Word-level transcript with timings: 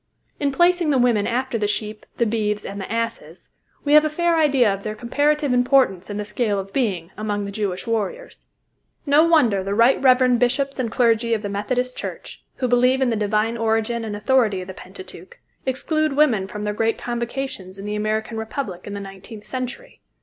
In 0.39 0.51
placing 0.51 0.89
the 0.89 0.97
women 0.97 1.27
after 1.27 1.59
the 1.59 1.67
sheep, 1.67 2.07
the 2.17 2.25
beeves, 2.25 2.65
and 2.65 2.81
the 2.81 2.91
asses, 2.91 3.51
we 3.85 3.93
have 3.93 4.03
a 4.03 4.09
fair 4.09 4.35
idea 4.35 4.73
of 4.73 4.81
their 4.81 4.95
comparative 4.95 5.53
importance 5.53 6.09
in 6.09 6.17
the 6.17 6.25
scale 6.25 6.57
of 6.57 6.73
being, 6.73 7.11
among 7.17 7.45
the 7.45 7.51
Jewish 7.51 7.85
warriors. 7.85 8.47
No 9.05 9.23
wonder 9.23 9.63
the 9.63 9.75
right 9.75 10.01
reverend 10.01 10.39
bishops 10.39 10.79
and 10.79 10.89
clergy 10.91 11.35
of 11.35 11.43
the 11.43 11.49
Methodist 11.49 11.95
Church, 11.95 12.43
who 12.55 12.67
believe 12.67 12.99
in 12.99 13.11
the 13.11 13.15
divine 13.15 13.57
origin 13.57 14.03
and 14.03 14.15
authority 14.15 14.61
of 14.61 14.67
the 14.67 14.73
Pentateuch, 14.73 15.39
exclude 15.67 16.13
women 16.13 16.47
from 16.47 16.63
their 16.63 16.73
great 16.73 16.97
convocations 16.97 17.77
in 17.77 17.85
the 17.85 17.93
American 17.95 18.37
Republic 18.39 18.87
in 18.87 18.95
the 18.95 18.99
nineteenth 18.99 19.45
century. 19.45 20.01